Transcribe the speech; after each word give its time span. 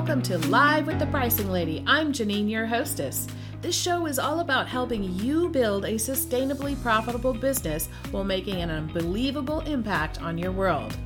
welcome 0.00 0.22
to 0.22 0.38
Live 0.48 0.86
with 0.86 0.98
the 0.98 1.04
Pricing 1.08 1.50
Lady. 1.50 1.84
I'm 1.86 2.10
Janine, 2.10 2.48
your 2.48 2.64
hostess. 2.64 3.26
This 3.60 3.76
show 3.78 4.06
is 4.06 4.18
all 4.18 4.40
about 4.40 4.66
helping 4.66 5.02
you 5.18 5.50
build 5.50 5.84
a 5.84 5.96
sustainably 5.96 6.80
profitable 6.80 7.34
business 7.34 7.90
while 8.10 8.24
making 8.24 8.62
an 8.62 8.70
unbelievable 8.70 9.60
impact 9.60 10.22
on 10.22 10.38
your 10.38 10.52
world. 10.52 10.96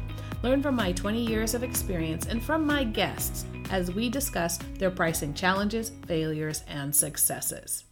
Learn 0.45 0.63
from 0.63 0.77
my 0.77 0.93
20 0.93 1.27
years 1.27 1.55
of 1.55 1.65
experience 1.65 2.27
and 2.27 2.41
from 2.41 2.65
my 2.65 2.85
guests 2.85 3.47
as 3.71 3.93
we 3.93 4.09
discuss 4.09 4.59
their 4.79 4.93
pricing 4.93 5.35
challenges, 5.35 5.91
failures, 6.07 6.63
and 6.69 6.95
successes. 6.95 7.83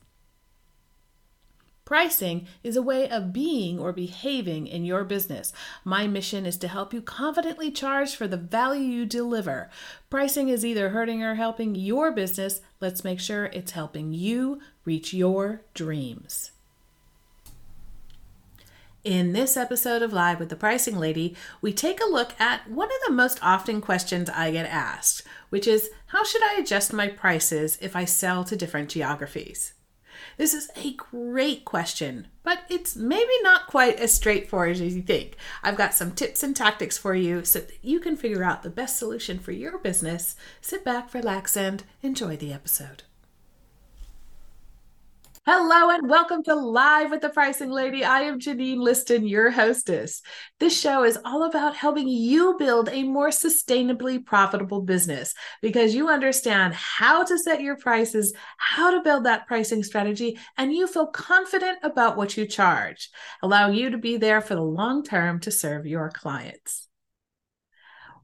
Pricing 1.92 2.46
is 2.62 2.74
a 2.74 2.80
way 2.80 3.06
of 3.06 3.34
being 3.34 3.78
or 3.78 3.92
behaving 3.92 4.66
in 4.66 4.86
your 4.86 5.04
business. 5.04 5.52
My 5.84 6.06
mission 6.06 6.46
is 6.46 6.56
to 6.56 6.68
help 6.68 6.94
you 6.94 7.02
confidently 7.02 7.70
charge 7.70 8.16
for 8.16 8.26
the 8.26 8.38
value 8.38 8.80
you 8.80 9.04
deliver. 9.04 9.68
Pricing 10.08 10.48
is 10.48 10.64
either 10.64 10.88
hurting 10.88 11.22
or 11.22 11.34
helping 11.34 11.74
your 11.74 12.10
business. 12.10 12.62
Let's 12.80 13.04
make 13.04 13.20
sure 13.20 13.44
it's 13.44 13.72
helping 13.72 14.14
you 14.14 14.58
reach 14.86 15.12
your 15.12 15.64
dreams. 15.74 16.52
In 19.04 19.34
this 19.34 19.58
episode 19.58 20.00
of 20.00 20.14
Live 20.14 20.40
with 20.40 20.48
the 20.48 20.56
Pricing 20.56 20.98
Lady, 20.98 21.36
we 21.60 21.74
take 21.74 22.00
a 22.00 22.10
look 22.10 22.32
at 22.40 22.70
one 22.70 22.88
of 22.88 23.06
the 23.06 23.12
most 23.12 23.38
often 23.42 23.82
questions 23.82 24.30
I 24.30 24.50
get 24.50 24.64
asked, 24.64 25.24
which 25.50 25.66
is 25.66 25.90
how 26.06 26.24
should 26.24 26.42
I 26.42 26.58
adjust 26.58 26.94
my 26.94 27.08
prices 27.08 27.76
if 27.82 27.94
I 27.94 28.06
sell 28.06 28.44
to 28.44 28.56
different 28.56 28.88
geographies? 28.88 29.74
This 30.36 30.54
is 30.54 30.70
a 30.76 30.94
great 30.94 31.64
question, 31.64 32.28
but 32.42 32.60
it's 32.68 32.96
maybe 32.96 33.32
not 33.42 33.66
quite 33.66 33.96
as 33.96 34.12
straightforward 34.12 34.80
as 34.80 34.94
you 34.94 35.02
think. 35.02 35.36
I've 35.62 35.76
got 35.76 35.94
some 35.94 36.12
tips 36.12 36.42
and 36.42 36.54
tactics 36.54 36.98
for 36.98 37.14
you 37.14 37.44
so 37.44 37.60
that 37.60 37.78
you 37.82 38.00
can 38.00 38.16
figure 38.16 38.44
out 38.44 38.62
the 38.62 38.70
best 38.70 38.98
solution 38.98 39.38
for 39.38 39.52
your 39.52 39.78
business. 39.78 40.36
Sit 40.60 40.84
back, 40.84 41.12
relax, 41.14 41.56
and 41.56 41.84
enjoy 42.02 42.36
the 42.36 42.52
episode. 42.52 43.04
Hello 45.44 45.90
and 45.90 46.08
welcome 46.08 46.44
to 46.44 46.54
Live 46.54 47.10
with 47.10 47.20
the 47.20 47.28
Pricing 47.28 47.68
Lady. 47.68 48.04
I 48.04 48.20
am 48.20 48.38
Janine 48.38 48.78
Liston, 48.78 49.26
your 49.26 49.50
hostess. 49.50 50.22
This 50.60 50.80
show 50.80 51.02
is 51.02 51.18
all 51.24 51.42
about 51.42 51.74
helping 51.74 52.06
you 52.06 52.54
build 52.60 52.88
a 52.88 53.02
more 53.02 53.30
sustainably 53.30 54.24
profitable 54.24 54.82
business 54.82 55.34
because 55.60 55.96
you 55.96 56.08
understand 56.08 56.74
how 56.74 57.24
to 57.24 57.36
set 57.38 57.60
your 57.60 57.76
prices, 57.76 58.32
how 58.56 58.92
to 58.92 59.02
build 59.02 59.24
that 59.24 59.48
pricing 59.48 59.82
strategy, 59.82 60.38
and 60.56 60.72
you 60.72 60.86
feel 60.86 61.08
confident 61.08 61.80
about 61.82 62.16
what 62.16 62.36
you 62.36 62.46
charge, 62.46 63.10
allowing 63.42 63.74
you 63.74 63.90
to 63.90 63.98
be 63.98 64.18
there 64.18 64.42
for 64.42 64.54
the 64.54 64.62
long 64.62 65.02
term 65.02 65.40
to 65.40 65.50
serve 65.50 65.86
your 65.86 66.08
clients. 66.10 66.86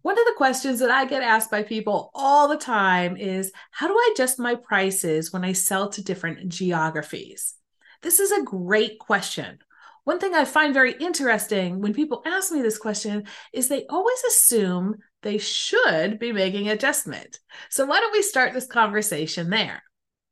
One 0.08 0.18
of 0.18 0.24
the 0.24 0.38
questions 0.38 0.80
that 0.80 0.90
I 0.90 1.04
get 1.04 1.22
asked 1.22 1.50
by 1.50 1.62
people 1.62 2.10
all 2.14 2.48
the 2.48 2.56
time 2.56 3.18
is 3.18 3.52
how 3.70 3.88
do 3.88 3.92
I 3.92 4.12
adjust 4.14 4.38
my 4.38 4.54
prices 4.54 5.34
when 5.34 5.44
I 5.44 5.52
sell 5.52 5.90
to 5.90 6.02
different 6.02 6.48
geographies? 6.48 7.52
This 8.00 8.18
is 8.18 8.32
a 8.32 8.42
great 8.42 8.98
question. 8.98 9.58
One 10.04 10.18
thing 10.18 10.32
I 10.32 10.46
find 10.46 10.72
very 10.72 10.92
interesting 10.92 11.82
when 11.82 11.92
people 11.92 12.22
ask 12.24 12.50
me 12.50 12.62
this 12.62 12.78
question 12.78 13.24
is 13.52 13.68
they 13.68 13.84
always 13.90 14.24
assume 14.26 14.94
they 15.20 15.36
should 15.36 16.18
be 16.18 16.32
making 16.32 16.70
adjustment. 16.70 17.38
So 17.68 17.84
why 17.84 18.00
don't 18.00 18.12
we 18.12 18.22
start 18.22 18.54
this 18.54 18.66
conversation 18.66 19.50
there? 19.50 19.82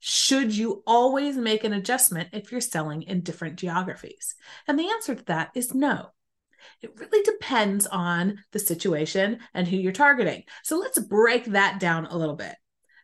Should 0.00 0.56
you 0.56 0.84
always 0.86 1.36
make 1.36 1.64
an 1.64 1.74
adjustment 1.74 2.30
if 2.32 2.50
you're 2.50 2.62
selling 2.62 3.02
in 3.02 3.20
different 3.20 3.56
geographies? 3.56 4.36
And 4.66 4.78
the 4.78 4.88
answer 4.88 5.14
to 5.14 5.24
that 5.26 5.50
is 5.54 5.74
no. 5.74 6.12
It 6.82 6.98
really 6.98 7.22
depends 7.22 7.86
on 7.86 8.38
the 8.52 8.58
situation 8.58 9.38
and 9.54 9.66
who 9.66 9.76
you're 9.76 9.92
targeting. 9.92 10.44
So 10.64 10.78
let's 10.78 10.98
break 10.98 11.46
that 11.46 11.80
down 11.80 12.06
a 12.06 12.16
little 12.16 12.36
bit. 12.36 12.54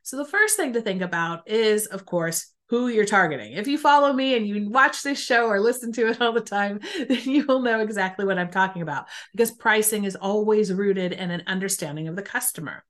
So 0.03 0.17
the 0.17 0.25
first 0.25 0.57
thing 0.57 0.73
to 0.73 0.81
think 0.81 1.03
about 1.03 1.49
is, 1.49 1.87
of 1.87 2.05
course, 2.05 2.53
who 2.73 2.89
you're 2.89 3.05
targeting. 3.05 3.53
If 3.53 3.67
you 3.67 3.77
follow 3.77 4.15
me 4.15 4.35
and 4.35 4.47
you 4.47 4.71
watch 4.71 5.03
this 5.03 5.23
show 5.23 5.47
or 5.47 5.61
listen 5.61 5.93
to 5.93 6.09
it 6.09 6.21
all 6.23 6.33
the 6.33 6.41
time, 6.41 6.81
then 7.07 7.21
you 7.21 7.45
will 7.45 7.61
know 7.61 7.81
exactly 7.81 8.25
what 8.25 8.39
I'm 8.39 8.51
talking 8.51 8.81
about 8.81 9.09
because 9.33 9.51
pricing 9.51 10.05
is 10.05 10.17
always 10.17 10.73
rooted 10.73 11.13
in 11.13 11.31
an 11.31 11.43
understanding 11.47 12.09
of 12.09 12.17
the 12.17 12.23
customer. 12.23 12.83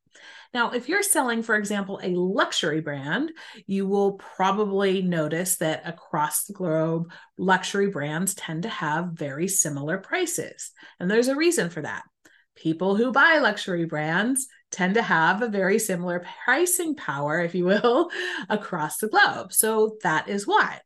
Now, 0.55 0.71
if 0.71 0.89
you're 0.89 1.03
selling, 1.03 1.43
for 1.43 1.57
example, 1.57 1.99
a 2.01 2.11
luxury 2.11 2.81
brand, 2.81 3.33
you 3.67 3.89
will 3.89 4.13
probably 4.13 5.03
notice 5.03 5.57
that 5.57 5.83
across 5.85 6.45
the 6.45 6.53
globe, 6.53 7.11
luxury 7.37 7.89
brands 7.89 8.35
tend 8.37 8.63
to 8.63 8.69
have 8.69 9.15
very 9.15 9.49
similar 9.49 9.99
prices. 9.99 10.71
And 11.01 11.11
there's 11.11 11.27
a 11.27 11.35
reason 11.35 11.71
for 11.71 11.83
that. 11.83 12.05
People 12.55 12.95
who 12.95 13.11
buy 13.11 13.39
luxury 13.39 13.87
brands 13.87 14.47
tend 14.73 14.95
to 14.95 15.03
have 15.03 15.43
a 15.43 15.49
very 15.49 15.79
similar 15.79 16.25
pricing 16.45 16.97
power, 16.97 17.41
if 17.41 17.55
you 17.55 17.65
will, 17.65 18.11
across 18.49 18.99
the 18.99 19.09
globe. 19.09 19.53
So 19.53 19.99
that 20.03 20.29
is 20.29 20.47
why 20.47 20.81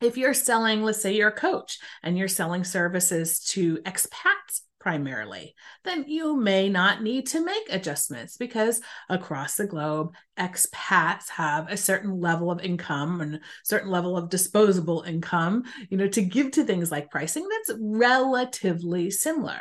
if 0.00 0.16
you're 0.16 0.34
selling, 0.34 0.82
let's 0.82 1.00
say 1.00 1.14
you're 1.14 1.28
a 1.28 1.32
coach 1.32 1.78
and 2.02 2.16
you're 2.16 2.28
selling 2.28 2.64
services 2.64 3.40
to 3.40 3.76
expats 3.78 4.62
primarily, 4.78 5.54
then 5.84 6.06
you 6.08 6.34
may 6.36 6.70
not 6.70 7.02
need 7.02 7.26
to 7.26 7.44
make 7.44 7.66
adjustments 7.68 8.38
because 8.38 8.80
across 9.10 9.56
the 9.56 9.66
globe, 9.66 10.14
expats 10.38 11.28
have 11.28 11.70
a 11.70 11.76
certain 11.76 12.18
level 12.18 12.50
of 12.50 12.62
income 12.62 13.20
and 13.20 13.34
a 13.34 13.40
certain 13.62 13.90
level 13.90 14.16
of 14.16 14.30
disposable 14.30 15.02
income, 15.02 15.64
you 15.90 15.98
know, 15.98 16.08
to 16.08 16.22
give 16.22 16.50
to 16.52 16.64
things 16.64 16.90
like 16.90 17.10
pricing 17.10 17.46
that's 17.48 17.78
relatively 17.78 19.10
similar. 19.10 19.60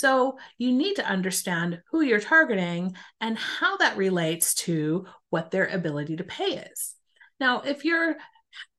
So 0.00 0.38
you 0.56 0.72
need 0.72 0.94
to 0.94 1.06
understand 1.06 1.82
who 1.90 2.00
you're 2.00 2.20
targeting 2.20 2.96
and 3.20 3.36
how 3.36 3.76
that 3.76 3.98
relates 3.98 4.54
to 4.66 5.04
what 5.28 5.50
their 5.50 5.66
ability 5.66 6.16
to 6.16 6.24
pay 6.24 6.64
is. 6.72 6.94
Now, 7.38 7.60
if 7.60 7.84
you're 7.84 8.16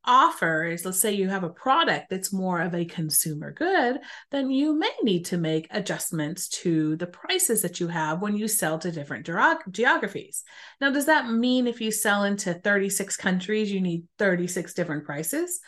offer 0.04 0.66
is 0.66 0.84
let's 0.84 1.00
say 1.00 1.12
you 1.12 1.30
have 1.30 1.44
a 1.44 1.50
product 1.50 2.10
that's 2.10 2.34
more 2.34 2.60
of 2.60 2.74
a 2.74 2.86
consumer 2.86 3.52
good, 3.52 4.00
then 4.32 4.50
you 4.50 4.74
may 4.74 4.90
need 5.04 5.26
to 5.26 5.38
make 5.38 5.68
adjustments 5.70 6.48
to 6.48 6.96
the 6.96 7.06
prices 7.06 7.62
that 7.62 7.80
you 7.80 7.88
have 7.88 8.20
when 8.20 8.36
you 8.36 8.48
sell 8.48 8.80
to 8.80 8.92
different 8.92 9.30
geographies. 9.70 10.44
Now, 10.80 10.90
does 10.90 11.06
that 11.06 11.30
mean 11.30 11.68
if 11.68 11.80
you 11.82 11.92
sell 11.92 12.24
into 12.24 12.56
36 12.56 13.16
countries, 13.16 13.72
you 13.72 13.80
need 13.80 14.08
36 14.18 14.74
different 14.74 15.06
prices? 15.06 15.60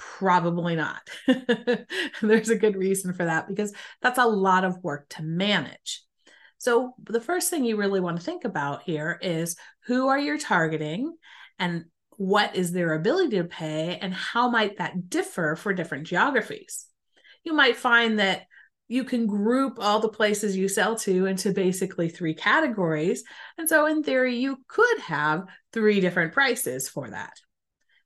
Probably 0.00 0.76
not. 0.76 1.08
There's 2.22 2.48
a 2.48 2.56
good 2.56 2.76
reason 2.76 3.12
for 3.12 3.26
that 3.26 3.48
because 3.48 3.72
that's 4.00 4.18
a 4.18 4.24
lot 4.24 4.64
of 4.64 4.82
work 4.82 5.08
to 5.10 5.22
manage. 5.22 6.02
So, 6.58 6.94
the 7.02 7.20
first 7.20 7.50
thing 7.50 7.64
you 7.64 7.76
really 7.76 8.00
want 8.00 8.18
to 8.18 8.24
think 8.24 8.44
about 8.44 8.82
here 8.82 9.18
is 9.22 9.56
who 9.86 10.08
are 10.08 10.18
you 10.18 10.38
targeting 10.38 11.16
and 11.58 11.84
what 12.16 12.56
is 12.56 12.72
their 12.72 12.94
ability 12.94 13.36
to 13.38 13.44
pay 13.44 13.98
and 14.00 14.12
how 14.12 14.50
might 14.50 14.78
that 14.78 15.08
differ 15.08 15.56
for 15.56 15.72
different 15.72 16.06
geographies 16.06 16.86
you 17.44 17.54
might 17.54 17.76
find 17.76 18.18
that 18.18 18.42
you 18.88 19.04
can 19.04 19.26
group 19.26 19.78
all 19.78 20.00
the 20.00 20.08
places 20.08 20.56
you 20.56 20.68
sell 20.68 20.96
to 20.96 21.26
into 21.26 21.52
basically 21.52 22.08
three 22.08 22.34
categories 22.34 23.24
and 23.56 23.68
so 23.68 23.86
in 23.86 24.02
theory 24.02 24.36
you 24.36 24.58
could 24.68 24.98
have 24.98 25.44
three 25.72 26.00
different 26.00 26.32
prices 26.32 26.88
for 26.88 27.08
that 27.08 27.32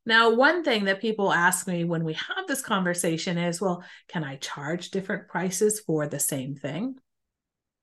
now 0.07 0.35
one 0.35 0.63
thing 0.63 0.85
that 0.85 1.01
people 1.01 1.33
ask 1.33 1.67
me 1.67 1.85
when 1.85 2.05
we 2.05 2.15
have 2.15 2.47
this 2.47 2.63
conversation 2.63 3.39
is 3.39 3.61
well 3.61 3.83
can 4.09 4.25
i 4.25 4.37
charge 4.37 4.91
different 4.91 5.29
prices 5.29 5.81
for 5.81 6.07
the 6.07 6.21
same 6.21 6.55
thing 6.55 6.97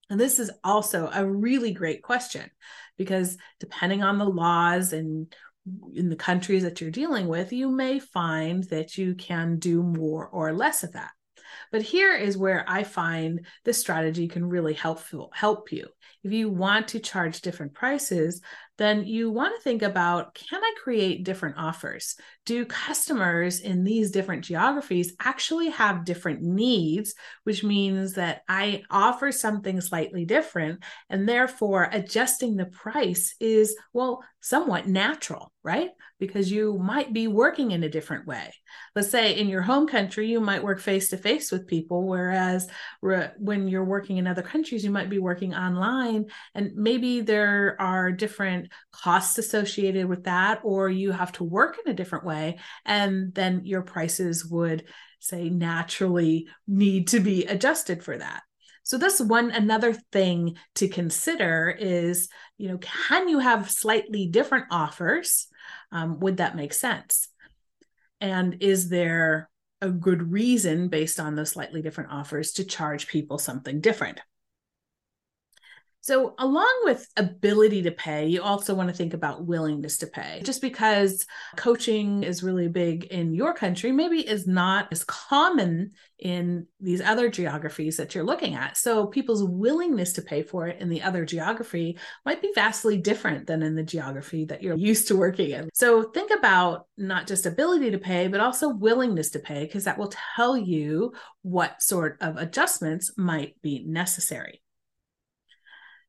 and 0.09 0.19
this 0.19 0.39
is 0.39 0.51
also 0.63 1.09
a 1.13 1.25
really 1.25 1.71
great 1.71 2.03
question 2.03 2.49
because 2.97 3.37
depending 3.59 4.03
on 4.03 4.17
the 4.17 4.25
laws 4.25 4.91
and 4.91 5.33
in 5.93 6.09
the 6.09 6.15
countries 6.15 6.63
that 6.63 6.81
you're 6.81 6.91
dealing 6.91 7.27
with, 7.27 7.53
you 7.53 7.69
may 7.69 7.99
find 7.99 8.63
that 8.65 8.97
you 8.97 9.15
can 9.15 9.57
do 9.57 9.83
more 9.83 10.27
or 10.27 10.53
less 10.53 10.83
of 10.83 10.93
that. 10.93 11.11
But 11.71 11.81
here 11.81 12.15
is 12.15 12.37
where 12.37 12.65
I 12.67 12.83
find 12.83 13.45
this 13.63 13.77
strategy 13.77 14.27
can 14.27 14.47
really 14.47 14.73
help 14.73 15.01
help 15.33 15.71
you. 15.71 15.87
If 16.23 16.31
you 16.31 16.49
want 16.49 16.89
to 16.89 16.99
charge 16.99 17.41
different 17.41 17.73
prices, 17.73 18.41
then 18.77 19.05
you 19.05 19.29
want 19.29 19.55
to 19.55 19.61
think 19.61 19.83
about 19.83 20.33
can 20.33 20.63
I 20.63 20.73
create 20.83 21.23
different 21.23 21.57
offers? 21.57 22.15
Do 22.45 22.65
customers 22.65 23.59
in 23.59 23.83
these 23.83 24.09
different 24.11 24.43
geographies 24.43 25.13
actually 25.19 25.69
have 25.69 26.05
different 26.05 26.41
needs, 26.41 27.13
which 27.43 27.63
means 27.63 28.13
that 28.13 28.41
I 28.49 28.83
offer 28.89 29.31
something 29.31 29.79
slightly 29.81 30.25
different, 30.25 30.83
and 31.09 31.29
therefore 31.29 31.89
adjusting 31.91 32.55
the 32.55 32.65
price 32.65 33.35
is, 33.39 33.75
well, 33.93 34.23
somewhat 34.39 34.87
natural, 34.87 35.51
right? 35.61 35.91
Because 36.19 36.51
you 36.51 36.79
might 36.79 37.13
be 37.13 37.27
working 37.27 37.71
in 37.71 37.83
a 37.83 37.89
different 37.89 38.25
way. 38.25 38.51
Let's 38.95 39.09
say 39.09 39.37
in 39.37 39.47
your 39.47 39.61
home 39.61 39.87
country, 39.87 40.27
you 40.27 40.39
might 40.39 40.63
work 40.63 40.79
face 40.79 41.09
to 41.09 41.17
face 41.17 41.51
with 41.51 41.67
people, 41.67 42.07
whereas 42.07 42.67
when 43.01 43.67
you're 43.67 43.85
working 43.85 44.17
in 44.17 44.25
other 44.25 44.41
countries, 44.41 44.83
you 44.83 44.89
might 44.89 45.11
be 45.11 45.19
working 45.19 45.53
online, 45.53 46.10
and 46.55 46.71
maybe 46.75 47.21
there 47.21 47.75
are 47.79 48.11
different 48.11 48.71
costs 48.91 49.37
associated 49.37 50.07
with 50.07 50.25
that, 50.25 50.61
or 50.63 50.89
you 50.89 51.11
have 51.11 51.31
to 51.33 51.43
work 51.43 51.77
in 51.83 51.91
a 51.91 51.95
different 51.95 52.25
way. 52.25 52.59
And 52.85 53.33
then 53.33 53.61
your 53.65 53.81
prices 53.81 54.45
would 54.45 54.83
say 55.19 55.49
naturally 55.49 56.47
need 56.67 57.07
to 57.09 57.19
be 57.19 57.45
adjusted 57.45 58.03
for 58.03 58.17
that. 58.17 58.41
So 58.83 58.97
this 58.97 59.21
one 59.21 59.51
another 59.51 59.93
thing 60.11 60.57
to 60.75 60.87
consider 60.87 61.75
is, 61.79 62.29
you 62.57 62.67
know, 62.67 62.79
can 62.79 63.29
you 63.29 63.39
have 63.39 63.69
slightly 63.69 64.27
different 64.27 64.65
offers? 64.71 65.47
Um, 65.91 66.19
would 66.19 66.37
that 66.37 66.55
make 66.55 66.73
sense? 66.73 67.29
And 68.19 68.57
is 68.61 68.89
there 68.89 69.49
a 69.81 69.89
good 69.89 70.31
reason 70.31 70.89
based 70.89 71.19
on 71.19 71.35
those 71.35 71.51
slightly 71.51 71.81
different 71.81 72.11
offers 72.11 72.53
to 72.53 72.65
charge 72.65 73.07
people 73.07 73.37
something 73.37 73.81
different? 73.81 74.19
So, 76.01 76.33
along 76.39 76.81
with 76.83 77.07
ability 77.15 77.83
to 77.83 77.91
pay, 77.91 78.27
you 78.27 78.41
also 78.41 78.73
want 78.73 78.89
to 78.89 78.95
think 78.95 79.13
about 79.13 79.45
willingness 79.45 79.97
to 79.99 80.07
pay. 80.07 80.41
Just 80.43 80.59
because 80.59 81.27
coaching 81.55 82.23
is 82.23 82.41
really 82.41 82.67
big 82.67 83.05
in 83.05 83.35
your 83.35 83.53
country, 83.53 83.91
maybe 83.91 84.27
is 84.27 84.47
not 84.47 84.87
as 84.91 85.03
common 85.03 85.91
in 86.17 86.65
these 86.79 87.01
other 87.01 87.29
geographies 87.29 87.97
that 87.97 88.15
you're 88.15 88.23
looking 88.23 88.55
at. 88.55 88.77
So, 88.77 89.05
people's 89.05 89.43
willingness 89.43 90.13
to 90.13 90.23
pay 90.23 90.41
for 90.41 90.67
it 90.67 90.81
in 90.81 90.89
the 90.89 91.03
other 91.03 91.23
geography 91.23 91.99
might 92.25 92.41
be 92.41 92.51
vastly 92.55 92.97
different 92.97 93.45
than 93.45 93.61
in 93.61 93.75
the 93.75 93.83
geography 93.83 94.45
that 94.45 94.63
you're 94.63 94.77
used 94.77 95.07
to 95.09 95.15
working 95.15 95.51
in. 95.51 95.69
So, 95.75 96.01
think 96.01 96.31
about 96.31 96.87
not 96.97 97.27
just 97.27 97.45
ability 97.45 97.91
to 97.91 97.99
pay, 97.99 98.27
but 98.27 98.39
also 98.39 98.69
willingness 98.69 99.29
to 99.31 99.39
pay, 99.39 99.65
because 99.65 99.83
that 99.83 99.99
will 99.99 100.11
tell 100.35 100.57
you 100.57 101.13
what 101.43 101.79
sort 101.79 102.17
of 102.21 102.37
adjustments 102.37 103.11
might 103.17 103.61
be 103.61 103.83
necessary. 103.85 104.61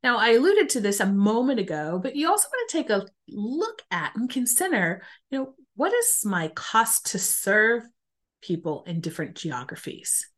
Now, 0.03 0.19
I 0.19 0.31
alluded 0.31 0.71
to 0.71 0.81
this 0.81 1.01
a 1.01 1.07
moment 1.07 1.61
ago, 1.61 2.01
but 2.03 2.17
you 2.17 2.29
also 2.29 2.49
want 2.49 2.69
to 2.69 2.77
take 2.77 2.91
a 2.91 3.07
look 3.29 3.83
at 3.91 4.17
and 4.17 4.29
consider, 4.29 5.03
you 5.31 5.39
know, 5.39 5.55
what 5.77 5.93
is 5.93 6.23
my 6.25 6.49
cost 6.49 7.13
to 7.13 7.19
serve 7.19 7.85
people 8.43 8.85
in 8.87 9.01
different 9.01 9.37
geographies? 9.37 10.29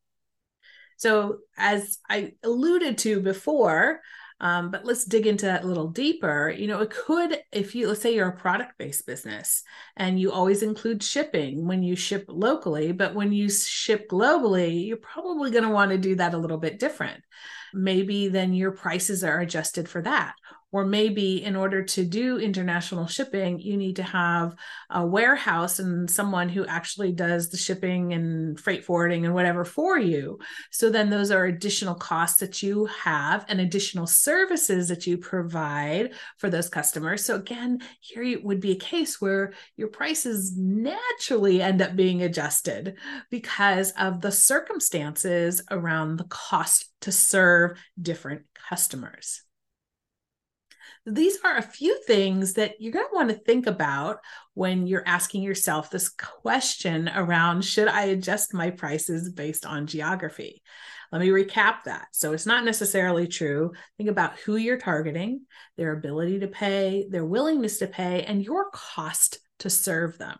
So, 0.97 1.39
as 1.57 1.99
I 2.09 2.35
alluded 2.43 2.99
to 2.99 3.21
before, 3.21 4.01
um, 4.41 4.71
but 4.71 4.85
let's 4.85 5.05
dig 5.05 5.27
into 5.27 5.47
that 5.47 5.65
a 5.65 5.67
little 5.67 5.89
deeper. 5.89 6.51
You 6.55 6.67
know, 6.67 6.81
it 6.81 6.91
could, 6.91 7.39
if 7.51 7.75
you, 7.75 7.89
let's 7.89 8.03
say 8.03 8.15
you're 8.15 8.29
a 8.29 8.37
product 8.37 8.77
based 8.79 9.07
business 9.07 9.63
and 9.97 10.21
you 10.21 10.33
always 10.33 10.63
include 10.63 11.03
shipping 11.03 11.67
when 11.67 11.83
you 11.83 11.97
ship 11.97 12.27
locally, 12.29 12.93
but 12.93 13.15
when 13.15 13.33
you 13.33 13.49
ship 13.49 14.09
globally, 14.11 14.87
you're 14.87 14.97
probably 14.99 15.51
going 15.51 15.65
to 15.65 15.71
want 15.71 15.93
to 15.93 15.99
do 15.99 16.17
that 16.17 16.35
a 16.35 16.39
little 16.39 16.59
bit 16.59 16.79
different 16.79 17.23
maybe 17.75 18.29
then 18.29 18.55
your 18.55 18.71
prices 18.71 19.25
are 19.25 19.41
adjusted 19.41 19.89
for 19.89 20.01
that. 20.03 20.35
Or 20.75 20.85
maybe 20.85 21.45
in 21.45 21.55
order 21.55 21.85
to 21.85 22.05
do 22.05 22.41
international 22.41 23.07
shipping, 23.07 23.61
you 23.61 23.77
need 23.77 23.95
to 23.95 24.03
have 24.03 24.57
a 24.91 25.07
warehouse 25.07 25.79
and 25.79 26.11
someone 26.11 26.49
who 26.49 26.67
actually 26.67 27.13
does 27.13 27.49
the 27.49 27.57
shipping 27.57 28.13
and 28.13 28.59
freight 28.59 28.85
forwarding 28.85 29.25
and 29.25 29.35
whatever 29.35 29.65
for 29.65 30.01
you. 30.01 30.41
So 30.73 30.91
then 30.91 31.11
those 31.11 31.31
are 31.31 31.45
additional 31.45 31.95
costs 31.95 32.41
that 32.41 32.61
you 32.61 32.87
have 32.87 33.45
and 33.49 33.61
additional 33.61 34.09
services 34.09 34.89
that 34.89 35.07
you 35.07 35.17
provide 35.17 36.15
for 36.39 36.51
those 36.51 36.69
customers. 36.69 37.25
So 37.25 37.37
again, 37.37 37.79
here 38.01 38.25
it 38.25 38.43
would 38.43 38.59
be 38.59 38.73
a 38.73 38.77
case 38.77 39.21
where 39.21 39.53
your 39.77 39.87
prices 39.87 40.57
naturally 40.57 41.63
end 41.63 41.83
up 41.83 41.95
being 41.95 42.25
adjusted 42.25 42.97
because 43.31 43.93
of 43.93 44.21
the 44.21 44.33
circumstances 44.33 45.63
around 45.71 46.17
the 46.17 46.25
cost 46.25 46.91
to 47.03 47.13
serve 47.13 47.79
different 48.03 48.43
customers. 48.69 49.44
These 51.07 51.39
are 51.45 51.57
a 51.57 51.63
few 51.63 52.01
things 52.05 52.55
that 52.55 52.81
you're 52.81 52.93
going 52.93 53.07
to 53.07 53.15
want 53.15 53.29
to 53.31 53.35
think 53.35 53.67
about 53.67 54.19
when 54.55 54.87
you're 54.87 55.07
asking 55.07 55.43
yourself 55.43 55.91
this 55.91 56.09
question 56.09 57.11
around 57.15 57.65
should 57.65 57.89
I 57.89 58.05
adjust 58.05 58.55
my 58.55 58.71
prices 58.71 59.31
based 59.31 59.67
on 59.67 59.87
geography? 59.87 60.63
Let 61.13 61.21
me 61.21 61.29
recap 61.29 61.85
that. 61.85 62.07
So 62.13 62.33
it's 62.33 62.47
not 62.47 62.65
necessarily 62.65 63.29
true. 63.29 63.73
Think 63.97 64.11
about 64.11 64.39
who 64.41 64.57
you're 64.57 64.79
targeting, 64.79 65.43
their 65.77 65.93
ability 65.93 66.41
to 66.41 66.49
pay, 66.49 67.07
their 67.09 67.25
willingness 67.25 67.79
to 67.79 67.87
pay, 67.87 68.25
and 68.25 68.43
your 68.43 68.71
cost 68.73 69.39
to 69.61 69.71
serve 69.71 70.19
them. 70.19 70.37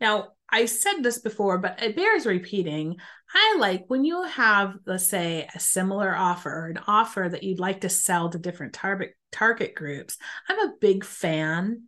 Now, 0.00 0.30
I 0.48 0.64
said 0.64 1.02
this 1.02 1.18
before, 1.18 1.58
but 1.58 1.82
it 1.82 1.94
bears 1.94 2.26
repeating. 2.26 2.96
I 3.34 3.56
like 3.58 3.84
when 3.88 4.04
you 4.04 4.22
have, 4.24 4.74
let's 4.86 5.08
say, 5.08 5.48
a 5.54 5.60
similar 5.60 6.14
offer, 6.14 6.50
or 6.50 6.66
an 6.66 6.80
offer 6.86 7.28
that 7.30 7.42
you'd 7.42 7.60
like 7.60 7.82
to 7.82 7.88
sell 7.88 8.30
to 8.30 8.38
different 8.38 8.72
target 8.72 9.14
target 9.32 9.74
groups. 9.74 10.16
I'm 10.48 10.58
a 10.58 10.74
big 10.80 11.04
fan 11.04 11.84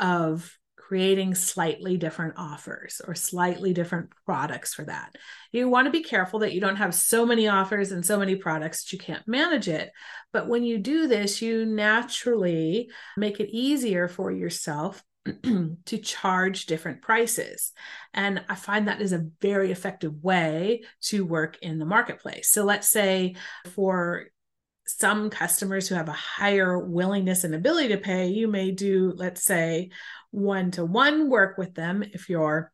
of 0.00 0.56
creating 0.76 1.34
slightly 1.34 1.96
different 1.96 2.34
offers 2.36 3.00
or 3.04 3.14
slightly 3.14 3.72
different 3.72 4.08
products 4.24 4.72
for 4.72 4.84
that. 4.84 5.16
You 5.50 5.68
want 5.68 5.86
to 5.86 5.90
be 5.90 6.04
careful 6.04 6.38
that 6.40 6.52
you 6.52 6.60
don't 6.60 6.76
have 6.76 6.94
so 6.94 7.26
many 7.26 7.48
offers 7.48 7.90
and 7.90 8.06
so 8.06 8.18
many 8.18 8.36
products 8.36 8.84
that 8.84 8.92
you 8.92 8.98
can't 8.98 9.26
manage 9.26 9.68
it. 9.68 9.90
But 10.32 10.48
when 10.48 10.62
you 10.62 10.78
do 10.78 11.08
this, 11.08 11.42
you 11.42 11.66
naturally 11.66 12.88
make 13.16 13.40
it 13.40 13.50
easier 13.50 14.06
for 14.06 14.30
yourself 14.30 15.02
to 15.86 15.98
charge 15.98 16.66
different 16.66 17.02
prices. 17.02 17.72
And 18.14 18.44
I 18.48 18.54
find 18.54 18.88
that 18.88 19.00
is 19.00 19.12
a 19.12 19.26
very 19.40 19.72
effective 19.72 20.22
way 20.22 20.82
to 21.02 21.24
work 21.24 21.58
in 21.62 21.78
the 21.78 21.84
marketplace. 21.84 22.50
So 22.50 22.64
let's 22.64 22.88
say 22.88 23.36
for 23.66 24.26
some 24.86 25.30
customers 25.30 25.88
who 25.88 25.94
have 25.96 26.08
a 26.08 26.12
higher 26.12 26.78
willingness 26.78 27.44
and 27.44 27.54
ability 27.54 27.88
to 27.88 27.98
pay, 27.98 28.28
you 28.28 28.48
may 28.48 28.70
do, 28.70 29.12
let's 29.16 29.42
say, 29.42 29.90
one 30.30 30.70
to 30.72 30.84
one 30.84 31.28
work 31.28 31.58
with 31.58 31.74
them 31.74 32.04
if 32.12 32.28
you're 32.28 32.72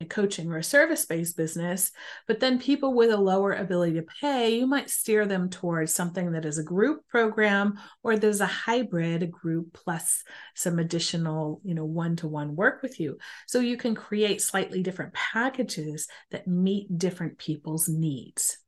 a 0.00 0.04
coaching 0.04 0.50
or 0.50 0.58
a 0.58 0.62
service 0.62 1.06
based 1.06 1.36
business, 1.36 1.92
but 2.26 2.40
then 2.40 2.58
people 2.58 2.94
with 2.94 3.10
a 3.10 3.16
lower 3.16 3.52
ability 3.52 3.94
to 3.94 4.02
pay, 4.20 4.58
you 4.58 4.66
might 4.66 4.90
steer 4.90 5.26
them 5.26 5.48
towards 5.48 5.94
something 5.94 6.32
that 6.32 6.44
is 6.44 6.58
a 6.58 6.64
group 6.64 7.06
program 7.08 7.78
or 8.02 8.16
there's 8.16 8.40
a 8.40 8.46
hybrid, 8.46 9.30
group 9.30 9.72
plus 9.72 10.24
some 10.54 10.78
additional, 10.78 11.60
you 11.64 11.74
know, 11.74 11.84
one 11.84 12.16
to 12.16 12.26
one 12.28 12.56
work 12.56 12.82
with 12.82 12.98
you. 12.98 13.18
So 13.46 13.60
you 13.60 13.76
can 13.76 13.94
create 13.94 14.42
slightly 14.42 14.82
different 14.82 15.14
packages 15.14 16.08
that 16.30 16.48
meet 16.48 16.98
different 16.98 17.38
people's 17.38 17.88
needs. 17.88 18.58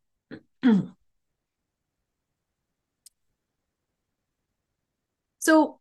so 5.39 5.81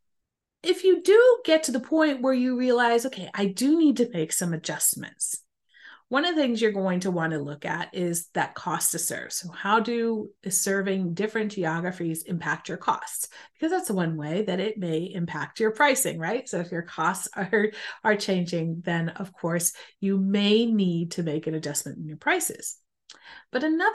if 0.66 0.84
you 0.84 1.02
do 1.02 1.38
get 1.46 1.64
to 1.64 1.72
the 1.72 1.80
point 1.80 2.22
where 2.22 2.34
you 2.34 2.58
realize, 2.58 3.06
okay, 3.06 3.30
I 3.34 3.46
do 3.46 3.78
need 3.78 3.98
to 3.98 4.10
make 4.12 4.34
some 4.34 4.54
adjustments, 4.54 5.38
one 6.10 6.24
of 6.24 6.36
the 6.36 6.42
things 6.42 6.62
you're 6.62 6.72
going 6.72 7.00
to 7.02 7.12
want 7.12 7.34
to 7.34 7.40
look 7.40 7.66
at 7.66 7.96
is 7.96 8.28
that 8.36 8.54
cost 8.54 8.92
to 8.92 9.00
serve. 9.00 9.34
So, 9.34 9.50
how 9.50 9.80
do 9.80 10.30
serving 10.48 11.16
different 11.16 11.51
geographies 11.51 12.24
impact 12.24 12.70
your 12.70 12.78
costs? 12.78 13.28
Because 13.54 13.72
that's 13.72 13.89
one 13.89 14.16
way 14.16 14.44
that 14.44 14.60
it 14.60 14.78
may 14.78 15.00
impact 15.00 15.60
your 15.60 15.72
pricing, 15.72 16.20
right? 16.20 16.48
So, 16.48 16.60
if 16.60 16.72
your 16.72 16.84
costs 16.84 17.28
are 17.36 17.72
are 18.04 18.16
changing, 18.16 18.84
then 18.86 19.10
of 19.10 19.34
course 19.34 19.74
you 20.00 20.20
may 20.20 20.68
need 20.68 21.12
to 21.12 21.24
make 21.24 21.48
an 21.48 21.56
adjustment 21.56 21.98
in 21.98 22.08
your 22.08 22.18
prices. 22.18 22.78
But 23.51 23.63
another 23.63 23.91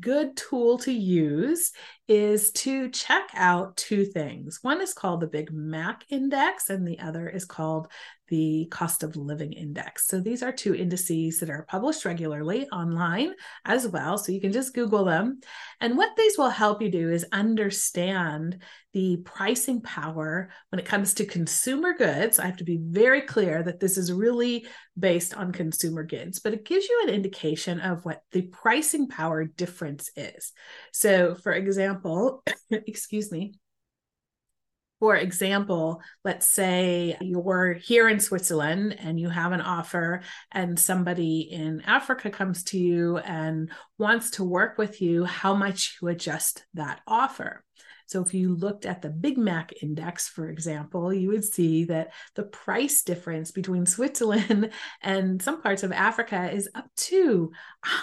good 0.00 0.36
tool 0.36 0.78
to 0.78 0.92
use 0.92 1.72
is 2.08 2.52
to 2.52 2.90
check 2.90 3.28
out 3.34 3.76
two 3.76 4.04
things. 4.04 4.60
One 4.62 4.80
is 4.80 4.94
called 4.94 5.20
the 5.20 5.26
Big 5.26 5.52
Mac 5.52 6.04
Index, 6.08 6.70
and 6.70 6.86
the 6.86 6.98
other 7.00 7.28
is 7.28 7.44
called 7.44 7.88
the 8.28 8.66
Cost 8.70 9.02
of 9.02 9.16
Living 9.16 9.52
Index. 9.52 10.06
So 10.06 10.20
these 10.20 10.42
are 10.42 10.52
two 10.52 10.74
indices 10.74 11.40
that 11.40 11.50
are 11.50 11.66
published 11.68 12.04
regularly 12.04 12.66
online 12.68 13.32
as 13.64 13.86
well. 13.86 14.16
So 14.18 14.32
you 14.32 14.40
can 14.40 14.52
just 14.52 14.74
Google 14.74 15.04
them. 15.04 15.40
And 15.80 15.96
what 15.96 16.16
these 16.16 16.38
will 16.38 16.48
help 16.48 16.80
you 16.80 16.90
do 16.90 17.10
is 17.10 17.26
understand 17.32 18.62
the 18.92 19.18
pricing 19.24 19.80
power 19.82 20.50
when 20.70 20.78
it 20.78 20.86
comes 20.86 21.14
to 21.14 21.26
consumer 21.26 21.94
goods. 21.94 22.38
I 22.38 22.46
have 22.46 22.58
to 22.58 22.64
be 22.64 22.78
very 22.80 23.20
clear 23.22 23.62
that 23.62 23.80
this 23.80 23.98
is 23.98 24.12
really 24.12 24.66
based 24.98 25.34
on 25.34 25.52
consumer 25.52 26.04
goods, 26.04 26.38
but 26.38 26.54
it 26.54 26.64
gives 26.64 26.88
you 26.88 27.04
an 27.06 27.12
indication 27.12 27.80
of 27.80 28.04
what 28.04 28.22
the 28.32 28.42
pricing 28.42 29.08
power 29.08 29.44
difference 29.44 30.10
is. 30.16 30.52
So, 30.92 31.34
for 31.34 31.52
example, 31.52 32.42
excuse 32.70 33.32
me. 33.32 33.54
For 35.04 35.16
example, 35.16 36.00
let's 36.24 36.48
say 36.48 37.18
you're 37.20 37.74
here 37.74 38.08
in 38.08 38.20
Switzerland 38.20 38.96
and 38.98 39.20
you 39.20 39.28
have 39.28 39.52
an 39.52 39.60
offer, 39.60 40.22
and 40.50 40.80
somebody 40.80 41.40
in 41.40 41.82
Africa 41.82 42.30
comes 42.30 42.64
to 42.64 42.78
you 42.78 43.18
and 43.18 43.70
wants 43.98 44.30
to 44.30 44.44
work 44.44 44.78
with 44.78 45.02
you, 45.02 45.26
how 45.26 45.52
much 45.54 45.98
you 46.00 46.08
adjust 46.08 46.64
that 46.72 47.02
offer. 47.06 47.62
So 48.06 48.22
if 48.22 48.32
you 48.32 48.54
looked 48.54 48.86
at 48.86 49.02
the 49.02 49.10
Big 49.10 49.36
Mac 49.36 49.74
index, 49.82 50.26
for 50.26 50.48
example, 50.48 51.12
you 51.12 51.28
would 51.28 51.44
see 51.44 51.84
that 51.84 52.14
the 52.34 52.44
price 52.44 53.02
difference 53.02 53.50
between 53.50 53.84
Switzerland 53.84 54.70
and 55.02 55.42
some 55.42 55.60
parts 55.60 55.82
of 55.82 55.92
Africa 55.92 56.50
is 56.50 56.70
up 56.74 56.86
to 56.96 57.52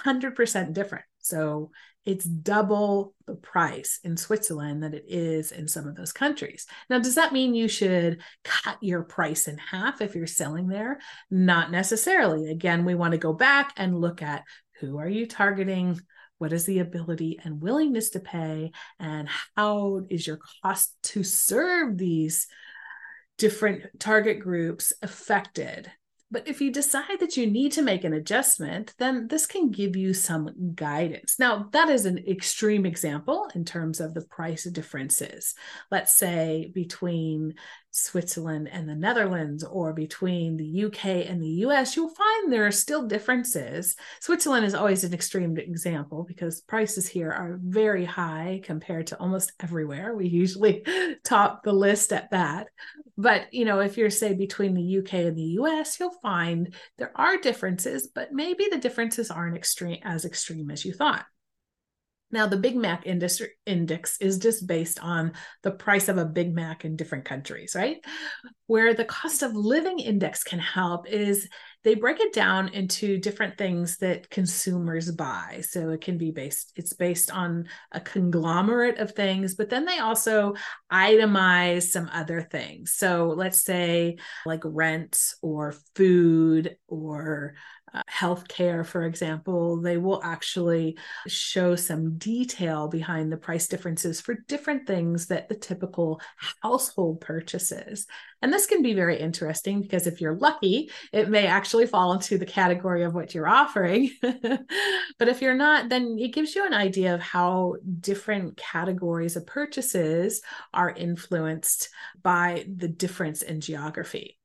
100% 0.05 0.73
different. 0.73 1.05
So 1.17 1.71
it's 2.05 2.25
double 2.25 3.13
the 3.27 3.35
price 3.35 3.99
in 4.03 4.17
Switzerland 4.17 4.83
that 4.83 4.93
it 4.93 5.05
is 5.07 5.51
in 5.51 5.67
some 5.67 5.87
of 5.87 5.95
those 5.95 6.11
countries. 6.11 6.65
Now, 6.89 6.99
does 6.99 7.15
that 7.15 7.33
mean 7.33 7.53
you 7.53 7.67
should 7.67 8.21
cut 8.43 8.77
your 8.81 9.03
price 9.03 9.47
in 9.47 9.57
half 9.57 10.01
if 10.01 10.15
you're 10.15 10.27
selling 10.27 10.67
there? 10.67 10.99
Not 11.29 11.71
necessarily. 11.71 12.49
Again, 12.49 12.85
we 12.85 12.95
want 12.95 13.11
to 13.11 13.17
go 13.17 13.33
back 13.33 13.73
and 13.77 13.99
look 13.99 14.21
at 14.21 14.43
who 14.79 14.97
are 14.97 15.09
you 15.09 15.25
targeting? 15.27 15.99
what 16.41 16.53
is 16.53 16.65
the 16.65 16.79
ability 16.79 17.37
and 17.43 17.61
willingness 17.61 18.09
to 18.09 18.19
pay 18.19 18.71
and 18.99 19.29
how 19.55 20.01
is 20.09 20.25
your 20.25 20.39
cost 20.63 20.91
to 21.03 21.23
serve 21.23 21.99
these 21.99 22.47
different 23.37 23.83
target 23.99 24.39
groups 24.39 24.91
affected 25.03 25.91
but 26.31 26.47
if 26.47 26.61
you 26.61 26.71
decide 26.71 27.19
that 27.19 27.35
you 27.35 27.45
need 27.45 27.73
to 27.73 27.81
make 27.81 28.05
an 28.05 28.13
adjustment, 28.13 28.93
then 28.97 29.27
this 29.27 29.45
can 29.45 29.69
give 29.69 29.95
you 29.95 30.13
some 30.13 30.73
guidance. 30.73 31.37
Now, 31.37 31.67
that 31.73 31.89
is 31.89 32.05
an 32.05 32.19
extreme 32.19 32.85
example 32.85 33.49
in 33.53 33.65
terms 33.65 33.99
of 33.99 34.13
the 34.13 34.21
price 34.21 34.63
differences. 34.63 35.53
Let's 35.91 36.15
say 36.15 36.71
between 36.73 37.55
Switzerland 37.91 38.69
and 38.71 38.87
the 38.87 38.95
Netherlands 38.95 39.63
or 39.63 39.93
between 39.93 40.57
the 40.57 40.85
UK 40.85 41.27
and 41.29 41.41
the 41.41 41.65
US, 41.65 41.95
you'll 41.95 42.09
find 42.09 42.51
there 42.51 42.65
are 42.65 42.71
still 42.71 43.07
differences. 43.07 43.95
Switzerland 44.21 44.65
is 44.65 44.73
always 44.73 45.03
an 45.03 45.13
extreme 45.13 45.57
example 45.57 46.23
because 46.27 46.61
prices 46.61 47.07
here 47.07 47.31
are 47.31 47.59
very 47.61 48.05
high 48.05 48.61
compared 48.63 49.07
to 49.07 49.19
almost 49.19 49.51
everywhere. 49.59 50.15
We 50.15 50.27
usually 50.27 50.85
top 51.23 51.63
the 51.63 51.73
list 51.73 52.13
at 52.13 52.31
that. 52.31 52.67
But, 53.17 53.53
you 53.53 53.65
know, 53.65 53.81
if 53.81 53.97
you're 53.97 54.09
say 54.09 54.33
between 54.33 54.73
the 54.73 54.99
UK 54.99 55.13
and 55.13 55.37
the 55.37 55.57
US, 55.59 55.99
you'll 55.99 56.17
find 56.21 56.73
there 56.97 57.11
are 57.15 57.37
differences, 57.37 58.07
but 58.07 58.31
maybe 58.31 58.67
the 58.71 58.77
differences 58.77 59.29
aren't 59.29 59.57
extreme 59.57 59.99
as 60.03 60.25
extreme 60.25 60.71
as 60.71 60.85
you 60.85 60.93
thought. 60.93 61.25
Now, 62.31 62.47
the 62.47 62.57
Big 62.57 62.75
Mac 62.75 63.05
index 63.05 64.17
is 64.21 64.37
just 64.37 64.67
based 64.67 64.99
on 64.99 65.33
the 65.63 65.71
price 65.71 66.09
of 66.09 66.17
a 66.17 66.25
Big 66.25 66.53
Mac 66.53 66.85
in 66.85 66.95
different 66.95 67.25
countries, 67.25 67.73
right? 67.75 67.97
Where 68.67 68.93
the 68.93 69.05
cost 69.05 69.43
of 69.43 69.55
living 69.55 69.99
index 69.99 70.43
can 70.43 70.59
help 70.59 71.07
is 71.07 71.47
they 71.83 71.95
break 71.95 72.19
it 72.19 72.31
down 72.31 72.67
into 72.69 73.17
different 73.17 73.57
things 73.57 73.97
that 73.97 74.29
consumers 74.29 75.11
buy. 75.11 75.63
So 75.67 75.89
it 75.89 76.01
can 76.01 76.17
be 76.19 76.29
based, 76.29 76.73
it's 76.75 76.93
based 76.93 77.31
on 77.31 77.69
a 77.91 77.99
conglomerate 77.99 78.99
of 78.99 79.13
things, 79.13 79.55
but 79.55 79.69
then 79.71 79.85
they 79.85 79.97
also 79.97 80.53
itemize 80.93 81.83
some 81.83 82.07
other 82.13 82.43
things. 82.43 82.93
So 82.93 83.33
let's 83.35 83.63
say 83.63 84.17
like 84.45 84.61
rent 84.63 85.19
or 85.41 85.73
food 85.95 86.77
or 86.87 87.55
uh, 87.93 88.01
healthcare, 88.09 88.85
for 88.85 89.03
example, 89.05 89.81
they 89.81 89.97
will 89.97 90.21
actually 90.23 90.97
show 91.27 91.75
some 91.75 92.17
detail 92.17 92.87
behind 92.87 93.31
the 93.31 93.37
price 93.37 93.67
differences 93.67 94.21
for 94.21 94.35
different 94.47 94.87
things 94.87 95.27
that 95.27 95.49
the 95.49 95.55
typical 95.55 96.21
household 96.61 97.19
purchases. 97.19 98.07
And 98.41 98.51
this 98.51 98.65
can 98.65 98.81
be 98.81 98.93
very 98.93 99.19
interesting 99.19 99.81
because 99.81 100.07
if 100.07 100.21
you're 100.21 100.35
lucky, 100.35 100.89
it 101.11 101.29
may 101.29 101.45
actually 101.45 101.85
fall 101.85 102.13
into 102.13 102.37
the 102.37 102.45
category 102.45 103.03
of 103.03 103.13
what 103.13 103.35
you're 103.35 103.47
offering. 103.47 104.11
but 104.21 105.27
if 105.27 105.41
you're 105.41 105.53
not, 105.53 105.89
then 105.89 106.17
it 106.19 106.33
gives 106.33 106.55
you 106.55 106.65
an 106.65 106.73
idea 106.73 107.13
of 107.13 107.21
how 107.21 107.75
different 107.99 108.57
categories 108.57 109.35
of 109.35 109.45
purchases 109.45 110.41
are 110.73 110.89
influenced 110.89 111.89
by 112.23 112.65
the 112.73 112.87
difference 112.87 113.41
in 113.41 113.61
geography 113.61 114.37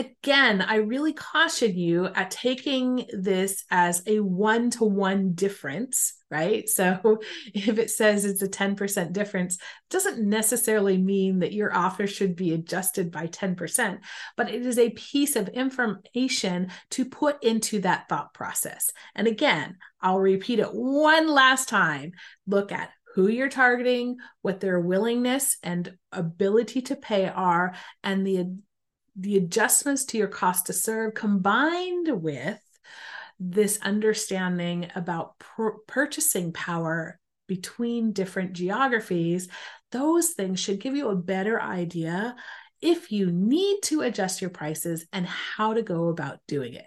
again, 0.00 0.62
I 0.62 0.76
really 0.76 1.12
caution 1.12 1.76
you 1.76 2.06
at 2.06 2.30
taking 2.30 3.06
this 3.12 3.64
as 3.70 4.02
a 4.06 4.20
one 4.20 4.70
to 4.70 4.84
one 4.84 5.34
difference, 5.34 6.14
right? 6.30 6.68
So 6.68 7.18
if 7.54 7.78
it 7.78 7.90
says 7.90 8.24
it's 8.24 8.42
a 8.42 8.48
10% 8.48 9.12
difference, 9.12 9.58
doesn't 9.90 10.18
necessarily 10.18 10.96
mean 10.96 11.40
that 11.40 11.52
your 11.52 11.74
offer 11.74 12.06
should 12.06 12.34
be 12.34 12.52
adjusted 12.52 13.10
by 13.10 13.26
10%, 13.26 13.98
but 14.36 14.48
it 14.48 14.64
is 14.64 14.78
a 14.78 14.90
piece 14.90 15.36
of 15.36 15.48
information 15.48 16.70
to 16.90 17.04
put 17.04 17.42
into 17.44 17.80
that 17.80 18.08
thought 18.08 18.32
process. 18.32 18.90
And 19.14 19.26
again, 19.26 19.76
I'll 20.00 20.18
repeat 20.18 20.60
it 20.60 20.72
one 20.72 21.28
last 21.28 21.68
time. 21.68 22.12
Look 22.46 22.72
at 22.72 22.90
who 23.14 23.28
you're 23.28 23.48
targeting, 23.48 24.16
what 24.40 24.60
their 24.60 24.80
willingness 24.80 25.58
and 25.62 25.92
ability 26.12 26.82
to 26.82 26.96
pay 26.96 27.28
are, 27.28 27.74
and 28.02 28.26
the 28.26 28.56
the 29.16 29.36
adjustments 29.36 30.04
to 30.06 30.18
your 30.18 30.28
cost 30.28 30.66
to 30.66 30.72
serve 30.72 31.14
combined 31.14 32.08
with 32.22 32.60
this 33.38 33.78
understanding 33.82 34.90
about 34.94 35.34
purchasing 35.86 36.52
power 36.52 37.18
between 37.48 38.12
different 38.12 38.52
geographies, 38.52 39.48
those 39.90 40.30
things 40.30 40.60
should 40.60 40.80
give 40.80 40.94
you 40.94 41.08
a 41.08 41.16
better 41.16 41.60
idea 41.60 42.36
if 42.80 43.10
you 43.10 43.30
need 43.30 43.80
to 43.82 44.02
adjust 44.02 44.40
your 44.40 44.50
prices 44.50 45.06
and 45.12 45.26
how 45.26 45.74
to 45.74 45.82
go 45.82 46.08
about 46.08 46.38
doing 46.46 46.74
it. 46.74 46.86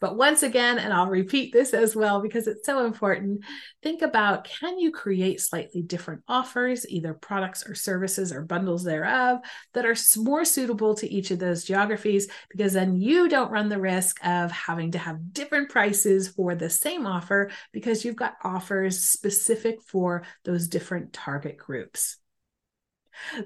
But 0.00 0.16
once 0.16 0.42
again, 0.42 0.78
and 0.78 0.92
I'll 0.92 1.08
repeat 1.08 1.52
this 1.52 1.74
as 1.74 1.96
well 1.96 2.20
because 2.20 2.46
it's 2.46 2.66
so 2.66 2.84
important, 2.84 3.44
think 3.82 4.02
about 4.02 4.44
can 4.44 4.78
you 4.78 4.90
create 4.90 5.40
slightly 5.40 5.82
different 5.82 6.22
offers, 6.28 6.88
either 6.88 7.14
products 7.14 7.66
or 7.66 7.74
services 7.74 8.32
or 8.32 8.42
bundles 8.42 8.84
thereof, 8.84 9.40
that 9.74 9.86
are 9.86 9.96
more 10.16 10.44
suitable 10.44 10.94
to 10.96 11.08
each 11.08 11.30
of 11.30 11.38
those 11.38 11.64
geographies? 11.64 12.28
Because 12.50 12.72
then 12.72 12.96
you 12.96 13.28
don't 13.28 13.50
run 13.50 13.68
the 13.68 13.80
risk 13.80 14.24
of 14.24 14.50
having 14.50 14.92
to 14.92 14.98
have 14.98 15.32
different 15.32 15.70
prices 15.70 16.28
for 16.28 16.54
the 16.54 16.70
same 16.70 17.06
offer 17.06 17.50
because 17.72 18.04
you've 18.04 18.16
got 18.16 18.36
offers 18.42 19.04
specific 19.04 19.82
for 19.82 20.24
those 20.44 20.68
different 20.68 21.12
target 21.12 21.56
groups. 21.56 22.18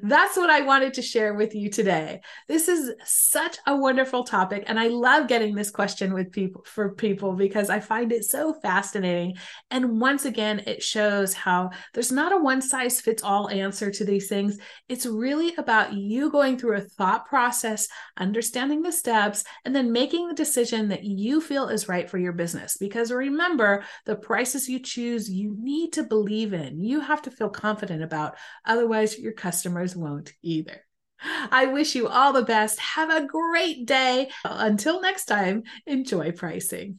That's 0.02 0.36
what 0.36 0.50
I 0.50 0.62
wanted 0.62 0.94
to 0.94 1.02
share 1.02 1.34
with 1.34 1.54
you 1.54 1.70
today. 1.70 2.20
This 2.48 2.68
is 2.68 2.92
such 3.04 3.58
a 3.66 3.76
wonderful 3.76 4.24
topic 4.24 4.64
and 4.66 4.78
I 4.78 4.88
love 4.88 5.28
getting 5.28 5.54
this 5.54 5.70
question 5.70 6.14
with 6.14 6.32
people 6.32 6.64
for 6.66 6.94
people 6.94 7.32
because 7.34 7.70
I 7.70 7.80
find 7.80 8.12
it 8.12 8.24
so 8.24 8.54
fascinating. 8.54 9.36
And 9.70 10.00
once 10.00 10.24
again, 10.24 10.62
it 10.66 10.82
shows 10.82 11.34
how 11.34 11.70
there's 11.94 12.12
not 12.12 12.32
a 12.32 12.36
one 12.36 12.62
size 12.62 13.00
fits 13.00 13.22
all 13.22 13.48
answer 13.48 13.90
to 13.90 14.04
these 14.04 14.28
things. 14.28 14.58
It's 14.88 15.06
really 15.06 15.54
about 15.56 15.92
you 15.92 16.30
going 16.30 16.58
through 16.58 16.76
a 16.76 16.80
thought 16.82 17.26
process, 17.26 17.88
understanding 18.16 18.82
the 18.82 18.92
steps, 18.92 19.44
and 19.64 19.74
then 19.74 19.92
making 19.92 20.28
the 20.28 20.34
decision 20.34 20.88
that 20.88 21.04
you 21.04 21.40
feel 21.40 21.68
is 21.68 21.88
right 21.88 22.08
for 22.08 22.18
your 22.18 22.32
business. 22.32 22.76
Because 22.76 23.10
remember, 23.10 23.84
the 24.04 24.16
prices 24.16 24.68
you 24.68 24.78
choose, 24.78 25.30
you 25.30 25.56
need 25.58 25.92
to 25.94 26.02
believe 26.02 26.52
in. 26.52 26.82
You 26.82 27.00
have 27.00 27.22
to 27.22 27.30
feel 27.30 27.48
confident 27.48 28.02
about. 28.02 28.36
Otherwise, 28.66 29.18
your 29.18 29.32
customer 29.32 29.61
customers 29.62 29.94
won't 29.94 30.32
either. 30.42 30.82
I 31.22 31.66
wish 31.66 31.94
you 31.94 32.08
all 32.08 32.32
the 32.32 32.42
best. 32.42 32.80
Have 32.80 33.10
a 33.10 33.24
great 33.24 33.86
day. 33.86 34.28
Until 34.44 35.00
next 35.00 35.26
time, 35.26 35.62
enjoy 35.86 36.32
pricing. 36.32 36.98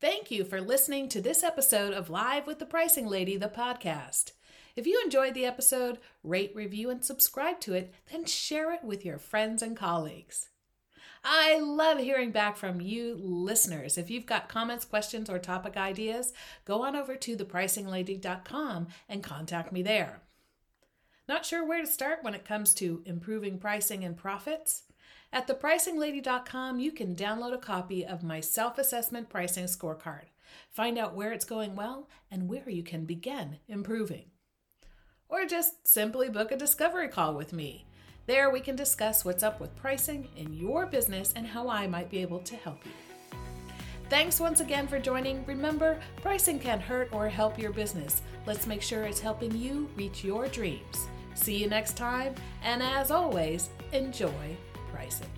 Thank 0.00 0.32
you 0.32 0.44
for 0.44 0.60
listening 0.60 1.08
to 1.10 1.20
this 1.20 1.44
episode 1.44 1.92
of 1.94 2.10
Live 2.10 2.48
with 2.48 2.58
the 2.58 2.66
Pricing 2.66 3.06
Lady, 3.06 3.36
the 3.36 3.48
podcast. 3.48 4.32
If 4.74 4.84
you 4.84 5.00
enjoyed 5.04 5.34
the 5.34 5.46
episode, 5.46 5.98
rate, 6.24 6.50
review, 6.56 6.90
and 6.90 7.04
subscribe 7.04 7.60
to 7.60 7.74
it, 7.74 7.94
then 8.10 8.24
share 8.24 8.72
it 8.72 8.82
with 8.82 9.04
your 9.04 9.18
friends 9.18 9.62
and 9.62 9.76
colleagues. 9.76 10.48
I 11.24 11.58
love 11.58 11.98
hearing 11.98 12.30
back 12.30 12.56
from 12.56 12.80
you 12.80 13.16
listeners. 13.20 13.98
If 13.98 14.10
you've 14.10 14.26
got 14.26 14.48
comments, 14.48 14.84
questions, 14.84 15.28
or 15.28 15.38
topic 15.38 15.76
ideas, 15.76 16.32
go 16.64 16.82
on 16.82 16.96
over 16.96 17.16
to 17.16 17.36
thepricinglady.com 17.36 18.88
and 19.08 19.22
contact 19.22 19.72
me 19.72 19.82
there. 19.82 20.22
Not 21.28 21.44
sure 21.44 21.64
where 21.64 21.80
to 21.80 21.86
start 21.86 22.22
when 22.22 22.34
it 22.34 22.44
comes 22.44 22.72
to 22.74 23.02
improving 23.04 23.58
pricing 23.58 24.04
and 24.04 24.16
profits? 24.16 24.82
At 25.32 25.48
thepricinglady.com, 25.48 26.78
you 26.78 26.92
can 26.92 27.16
download 27.16 27.52
a 27.52 27.58
copy 27.58 28.06
of 28.06 28.22
my 28.22 28.40
self 28.40 28.78
assessment 28.78 29.28
pricing 29.28 29.64
scorecard. 29.64 30.26
Find 30.70 30.96
out 30.98 31.14
where 31.14 31.32
it's 31.32 31.44
going 31.44 31.74
well 31.74 32.08
and 32.30 32.48
where 32.48 32.70
you 32.70 32.82
can 32.82 33.04
begin 33.04 33.58
improving. 33.66 34.26
Or 35.28 35.44
just 35.44 35.86
simply 35.88 36.28
book 36.28 36.52
a 36.52 36.56
discovery 36.56 37.08
call 37.08 37.34
with 37.34 37.52
me. 37.52 37.86
There, 38.26 38.50
we 38.50 38.60
can 38.60 38.74
discuss 38.74 39.24
what's 39.24 39.44
up 39.44 39.60
with 39.60 39.76
pricing 39.76 40.28
in 40.36 40.52
your 40.52 40.84
business 40.86 41.32
and 41.36 41.46
how 41.46 41.68
I 41.68 41.86
might 41.86 42.10
be 42.10 42.22
able 42.22 42.40
to 42.40 42.56
help 42.56 42.84
you. 42.84 42.90
Thanks 44.10 44.40
once 44.40 44.60
again 44.60 44.88
for 44.88 44.98
joining. 44.98 45.44
Remember, 45.46 46.00
pricing 46.22 46.58
can 46.58 46.80
hurt 46.80 47.08
or 47.12 47.28
help 47.28 47.56
your 47.56 47.72
business. 47.72 48.22
Let's 48.44 48.66
make 48.66 48.82
sure 48.82 49.04
it's 49.04 49.20
helping 49.20 49.56
you 49.56 49.88
reach 49.96 50.24
your 50.24 50.48
dreams. 50.48 51.06
See 51.34 51.56
you 51.56 51.68
next 51.68 51.96
time, 51.96 52.34
and 52.64 52.82
as 52.82 53.12
always, 53.12 53.68
enjoy 53.92 54.56
pricing. 54.92 55.28